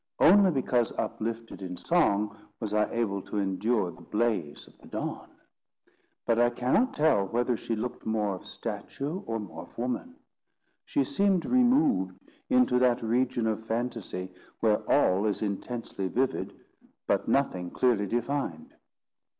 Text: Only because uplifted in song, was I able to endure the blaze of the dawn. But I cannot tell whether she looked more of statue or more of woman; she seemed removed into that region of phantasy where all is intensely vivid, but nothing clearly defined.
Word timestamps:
Only 0.19 0.49
because 0.49 0.91
uplifted 0.97 1.61
in 1.61 1.77
song, 1.77 2.35
was 2.59 2.73
I 2.73 2.91
able 2.91 3.21
to 3.21 3.37
endure 3.37 3.91
the 3.91 4.01
blaze 4.01 4.65
of 4.65 4.75
the 4.79 4.87
dawn. 4.87 5.29
But 6.25 6.39
I 6.39 6.49
cannot 6.49 6.95
tell 6.95 7.27
whether 7.27 7.55
she 7.55 7.75
looked 7.75 8.03
more 8.03 8.33
of 8.33 8.43
statue 8.43 9.19
or 9.27 9.37
more 9.39 9.61
of 9.61 9.77
woman; 9.77 10.15
she 10.85 11.03
seemed 11.03 11.45
removed 11.45 12.19
into 12.49 12.79
that 12.79 13.03
region 13.03 13.45
of 13.45 13.67
phantasy 13.67 14.33
where 14.59 14.77
all 14.91 15.27
is 15.27 15.43
intensely 15.43 16.07
vivid, 16.07 16.59
but 17.05 17.27
nothing 17.27 17.69
clearly 17.69 18.07
defined. 18.07 18.73